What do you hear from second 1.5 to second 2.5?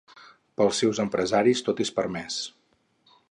tot és permès.